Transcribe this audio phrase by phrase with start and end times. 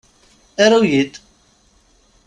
[0.63, 1.13] Aru-yi-d!